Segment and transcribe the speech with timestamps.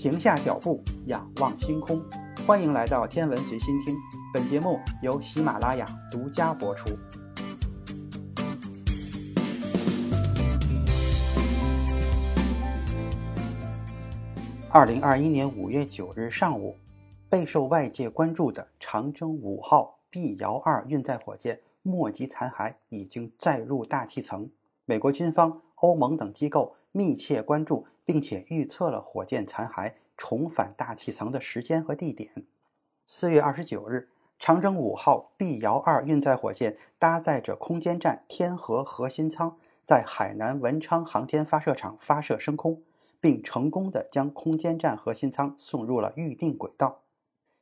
[0.00, 2.02] 停下脚步，仰望星空。
[2.46, 3.94] 欢迎来到天文随心听，
[4.32, 6.88] 本节目由喜马拉雅独家播出。
[14.70, 16.76] 二零二一年五月九日上午，
[17.28, 24.48] 备受外界关注的长征五号 B 遥二运载火箭末级残骸已经载入大气层。
[24.86, 32.30] 美国军方、欧盟等机构密切关注，并且预测了火箭残骸重返大气层的时间和地点。
[33.06, 42.82] 四月二十九日，长征五号 B 遥二运载火箭搭载着空间站天河核心舱，在海南文昌航天发射场发射升空，
[43.20, 47.02] 并成功的将空间站核心舱送入了预定轨道。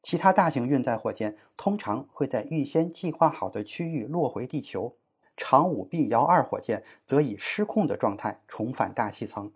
[0.00, 4.96] 其他大型运载火箭通常会在预先计划好的区域落回地球。
[5.36, 9.52] 长五 B 遥二火箭则以失控的状态重返大气层，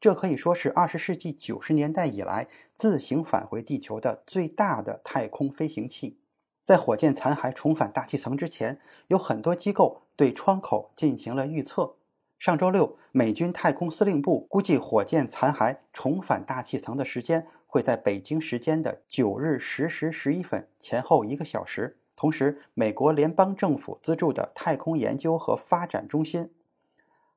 [0.00, 6.18] 这可以说是二十世纪九十年代以来自行返回地球的最大的太空飞行器。
[6.62, 11.96] 在火箭残骸重返大气层之前，有很多机构对窗口进行了预测。
[12.38, 21.98] 上周六，美军太空司令部估计火箭残骸重返大气层的时间会在北京时间的九日十时十一分前后一个小时。
[22.20, 26.50] 同时，美国联邦政府资助的太空研究和发展中心、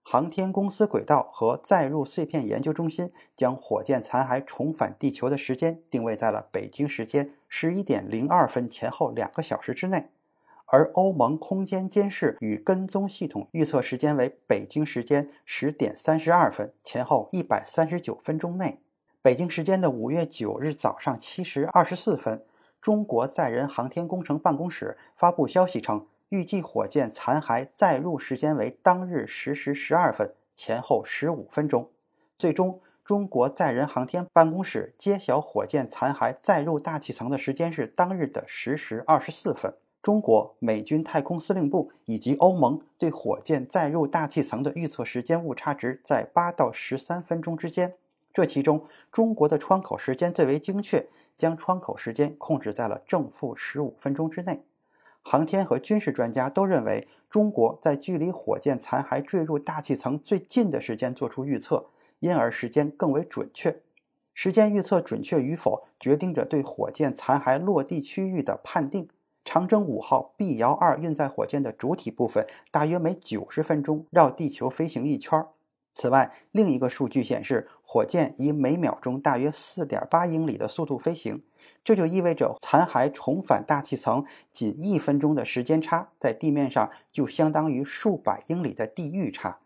[0.01, 10.09] 航天公司轨道和载入碎片研究中心将火箭残骸重返地球的时间定位在了北京时间十一点零二分前后两个小时之内，
[10.65, 18.81] 而欧盟空间监视与跟踪系统预测时间为北京时间十点三十二分前后一百三十九分钟内。
[19.21, 22.43] 北京时间的五月九日早上七时二十四分。
[22.83, 31.89] 中国载人航天工程办公室发布消息称，预计火箭残骸载入时间为当日十时十二分前后十五分钟。
[32.37, 39.73] 最终，中国载人航天办公室揭晓火箭残骸载入大气层的时间是当日的十时二十四分。
[40.01, 47.93] 中国、美军太空司令部以及欧盟对火箭载入大气层的预测时间误差值在八到十三分钟之间。
[48.33, 51.07] 这其中，中国的窗口时间最为精确，
[51.37, 54.65] 将窗口时间控制在了正负十五分钟之内。
[55.21, 61.85] 航天和军事专家都认为，中国在距离火箭残骸坠入大气层最近的时间做出预测，
[62.19, 63.81] 因而时间更为准确。
[64.33, 69.07] 时间预测准确与否，决定着对火箭残骸落地区域的判定。
[69.45, 75.49] 长征五号 B 遥二运载火箭的主体部分大约每九十分钟绕地球飞行一圈儿。
[75.93, 81.43] 此外，另一个数据显示，火箭以每秒钟大约四点八英里的速度飞行，
[81.83, 89.59] 这就意味着残骸重返大气层仅一分钟的时间差，在地面上就相当于数百英里的地域差。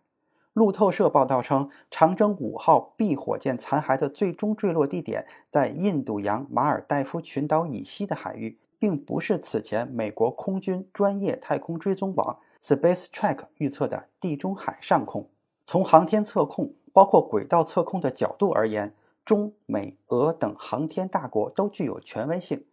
[0.52, 15.30] 路透社报道称，长征五号 B 火箭残骸的最终坠落地点在印度洋马尔代夫群岛以西的海域，并不是此前美国空军专业太空追踪网 Space Track 预测的地中海上空。
[15.70, 18.96] 从航天测控，包括轨道测控的角度而言，
[19.26, 22.64] 中美俄等航天大国都具有权威性。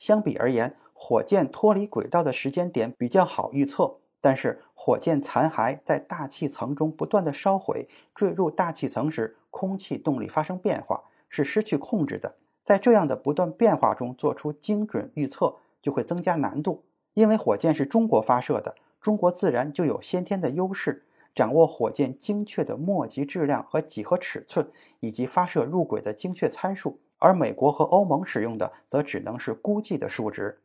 [0.00, 3.98] 相比而言，火箭脱离轨道的时间点比较好预测。
[4.20, 12.34] 但是，火箭残骸在大气层中不断的烧毁，坠入大气层时，空气动力发生变化，是失去控制的。
[12.64, 16.82] 在这样的不断变化中做出精准预测，就会增加难度。
[17.14, 21.04] 因为火箭是中国发射的，中国自然就有先天的优势。
[21.34, 24.70] 掌握火箭精确的末级质量和几何尺寸，
[25.00, 30.60] 以及发射入轨的精确参数，而美国和欧盟使用的则只能是估计的数值。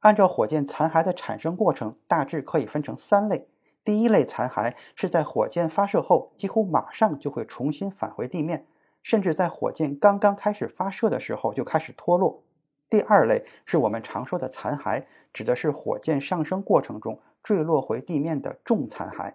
[0.00, 3.48] 按照火箭残骸的产生过程，大致可以分成三类。
[3.84, 8.66] 第一类残骸是在火箭发射后几乎马上就会重新返回地面，
[9.02, 12.42] 甚至在火箭刚刚开始发射的时候就开始脱落。
[12.88, 19.34] 第二类是我们常说的残骸，指的是火箭上升过程中坠落回地面的重残骸。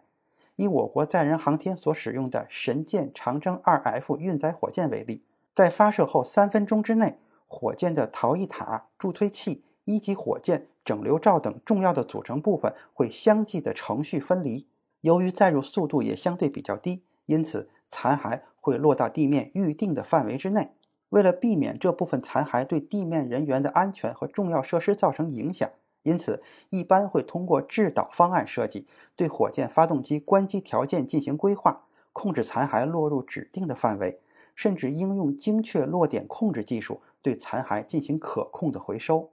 [0.58, 5.24] 以我国载人航天所使用的神箭长征 2F 运载火箭为例，
[5.56, 14.68] 在发射后三分钟之内，火箭的逃逸塔、助推器、一级火箭整流罩等重要的组成部分会相继的程序分离。
[15.02, 20.72] 由于载入速度也相对比较低，因此残骸会落到地面预定的范围之内。
[21.10, 25.70] 为了避免这部分残骸对地面人员的安全和重要设施造成影响。
[26.08, 28.88] 因此，一般会通过制导方案设计，
[29.18, 31.84] 对火箭发动机关机条件进行规划，
[32.14, 34.22] 控制残骸落入指定的范围，
[34.56, 39.32] 甚至应用精确落点控制技术对残骸进行可控的回收。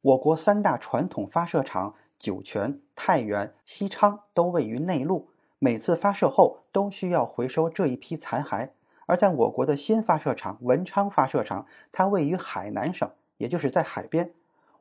[0.00, 5.28] 我国三大传统发射场酒泉、太原、西昌都位于内陆，
[5.60, 8.70] 每次发射后都需要回收这一批残骸，
[9.06, 14.34] 而在我国的新发射场文昌发射场，它位于海南省，也就是在海边。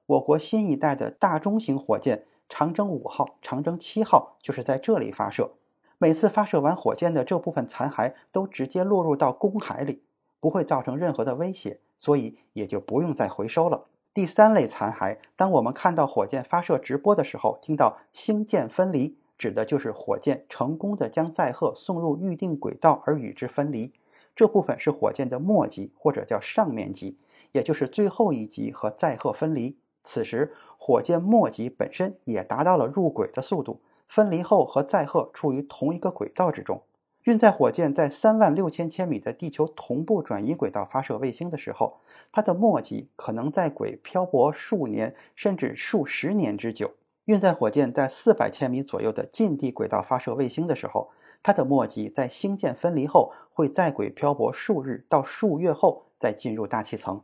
[0.07, 5.51] 我国新一代的大中型火箭长征五号、长征七号就是在这里发射。
[5.97, 10.03] 每次发射完火箭的这部分残骸都直接落入到公海里，
[10.39, 13.87] 不会造成任何的威胁，所以也就不用再回收了。
[14.13, 23.91] 第三类残骸，当我们看到火箭发射直播的时候，听到星箭分离，指的就是火箭成功的将载荷送入预定轨道而与之分离。
[24.33, 27.17] 这部分是火箭的末级，或者叫上面级，
[27.51, 29.77] 也就是最后一级和载荷分离。
[30.07, 36.83] 此时，火箭末级本身也达到了入轨的速度，分离后和载荷处于同一个轨道之中。
[37.23, 41.97] 运载火箭在三万六千千米的地球同步转移轨道发射卫星的时候，
[42.31, 46.93] 它的末级可能在轨漂泊数年甚至数十年之久。
[47.25, 51.09] 运载火箭在四百千米左右的近地轨道发射卫星的时候，
[51.43, 57.23] 它的末级在星箭分离后会在轨漂泊数日到数月后再进入大气层。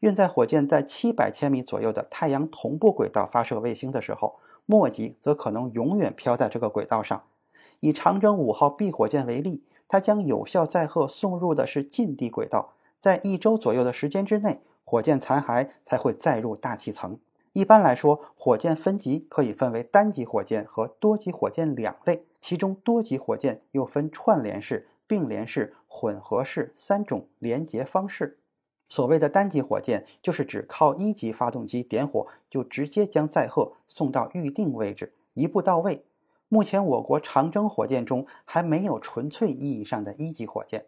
[0.00, 7.24] 运载火箭在七百千米左右的太阳同步轨道发射卫星的时候，末级则可能永远飘在这个轨道上。
[7.80, 17.18] 以长征五号 B 火箭为例，它将有效载荷送入的是近地轨道，在一周左右的时间之内，火箭残骸才会载入大气层。
[17.52, 22.24] 一般来说，火箭分级可以分为单级火箭和多级火箭两类。
[22.40, 28.38] 其中，多级火箭又分串联式、并联式、混合式三种连接方式。
[28.90, 36.04] 所谓的单级火箭，就是指靠一级发动机点火就直接将载荷送到预定位置，一步到位。
[36.48, 40.86] 目前，我国长征火箭中还没有纯粹意义上的一级火箭。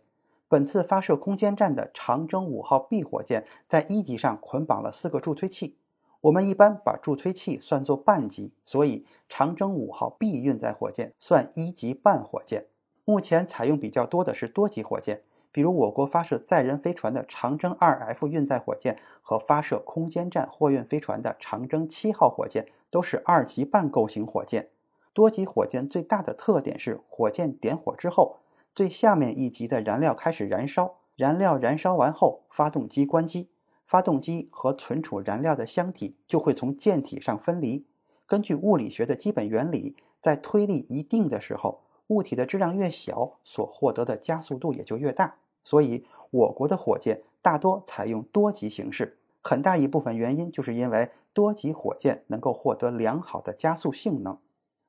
[0.49, 5.78] 本次发射空间站的长征五号 B 火箭在一级上捆绑了四个助推器。
[6.22, 12.66] 我们一般把助推器算作半级，所以长征五号 B 运载火箭算一级半火箭。
[13.05, 15.22] 目前采用比较多的是多级火箭，
[15.52, 24.70] 比如我国发射载人飞船的长征二 F 运载火箭和发射空间站货运飞船的长征七号火箭都是二级半构型火箭。
[25.12, 28.38] 多级火箭最大的特点是，火箭点火之后，
[28.75, 33.50] 最下面一级的燃料开始燃烧，燃料燃烧完后，发动机关机。
[33.84, 37.87] 发动机和存储燃料的箱体就会从舰体上分离。
[38.26, 45.34] 根据物理学的基本原理，在推力一定的时候，物体的质量越小，所获得的加速度也就越大。
[45.64, 49.18] 所以，我国的火箭大多采用多级形式。
[49.40, 54.38] 很大一部分原因就是因为多级火箭能够获得良好的加速性能。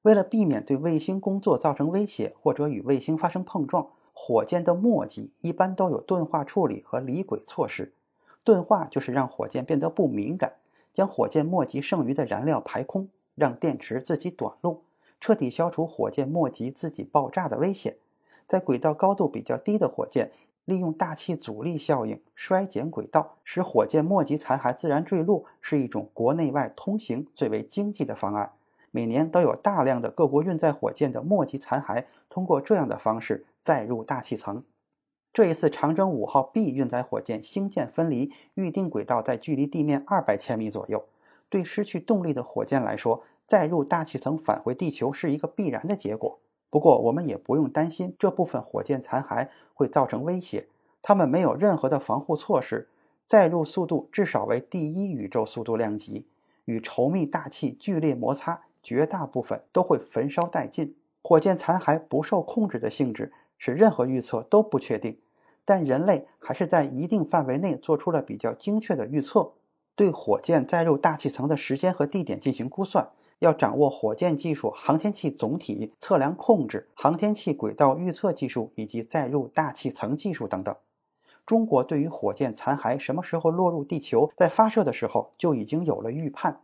[0.03, 7.93] 为了避免对卫星工作造成威胁或者与卫星发生碰撞，火箭的末级一般都有钝化处理和离轨措施。
[8.43, 10.57] 钝化就是让火箭变得不敏感，
[10.91, 14.83] 将火箭末级剩余的燃料排空，让电池自己短路，
[15.19, 17.97] 彻底消除火箭末级自己爆炸的危险。
[18.45, 20.31] 在轨道高度比较低的火箭，
[20.65, 28.54] 利用大气阻力效应衰减轨道，使火箭末级残骸自然坠落，是一种国内外通行最为经济的方案。
[28.92, 34.63] 每年都有大量的各国运载火箭的末级残骸通过这样的方式载入大气层。
[35.33, 41.06] 这一次长征五号 B 运载火箭星箭分离，预定轨道在距离地面二百千米左右。
[41.50, 46.39] 对失去动力的火箭来说，载入大气层返回地球是一个必然的结果。
[46.73, 50.69] 不过，我们也不用担心这部分火箭残骸会造成威胁，
[51.03, 52.89] 它们没有任何的防护措施，
[53.27, 56.25] 载入速度至少为第一宇宙速度量级，
[56.65, 60.95] 与稠密大气剧烈摩擦，绝大部分都会焚烧殆尽。
[61.21, 63.31] 火箭残骸不受控制的性质。
[63.59, 65.19] 使任何预测都不确定，
[65.63, 69.53] 但人类还是在一定范围内做出了比较精确的预测。
[69.95, 73.11] 对火箭载入大气层的时间和地点进行估算，
[73.44, 80.73] 要掌握火箭技术、航天器总体测量控制、航天器轨道预测技术以及载入大气层技术等等。
[81.45, 86.62] 中国对于火箭残骸什么时候落入地球，在发射的时候就已经有了预判，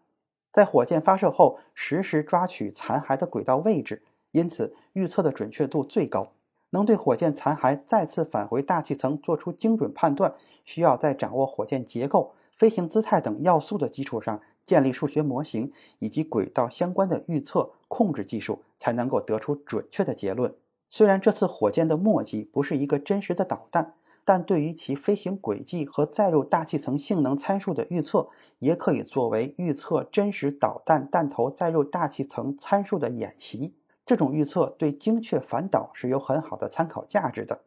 [0.54, 6.32] 在火箭发射后实时抓取残骸的轨道位置，因此预测的准确度最高。
[6.70, 10.34] 能对火箭残骸再次返回大气层做出精准判断，
[10.64, 20.54] 需要在掌握火箭结构、飞行姿态等要素的基础上，建立数学模型以及轨道相关的预测控制技术，才能够得出准确的结论。
[20.88, 33.74] 虽然这次火箭的末级不是一个真实的导弹，但对于其飞行轨迹和载入大气层性能参数的预测，也可以作为预测真实导弹弹头载入大气层参数的演习。
[34.06, 37.62] 这种预测对精确反导是有很好的参考价值的。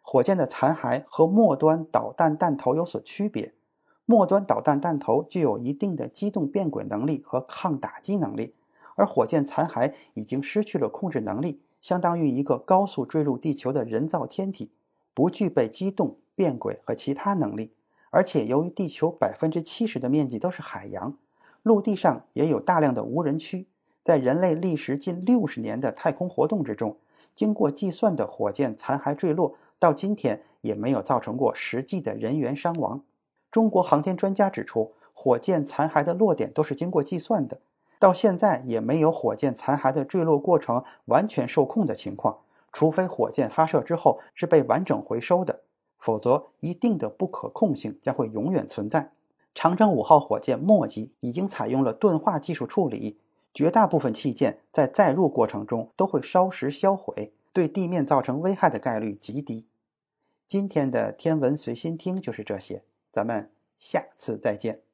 [0.00, 3.52] 火箭的残骸和末端导弹弹头有所区别，
[4.06, 8.54] 末端导弹弹头具有一定的机动变轨能力和抗打击能力，
[8.94, 14.70] 而火箭残骸已经失去了控制能力，相当于一个高速坠入地球的人造天体。
[15.12, 17.72] 不具备机动、变轨和其他能力，
[18.10, 21.16] 而且由于地球百分之七十的面积都是海洋，
[21.62, 23.66] 陆地上也有大量的无人区，
[24.04, 26.98] 在人类历时近六十年的太空活动之中，
[27.34, 33.02] 经过计算的火箭残骸坠落到今天也没有造成过实际的人员伤亡。
[33.56, 37.62] 中国航天专家指出，火箭残骸的落点都是经过计算的，
[37.98, 42.40] 到现在也没有火箭残骸的坠落过程完全受控的情况。
[42.70, 45.62] 除非火箭发射之后是被完整回收的，
[45.98, 49.12] 否则一定的不可控性将会永远存在。
[49.54, 53.18] 长征五号火箭末级已经采用了钝化技术处理，
[53.54, 59.64] 绝大部分器件在载入过程中都会烧蚀销毁，对地面造成危害的概率极低。
[60.46, 62.84] 今天的天文随心听就是这些，
[63.16, 64.85] 咱们下次再见。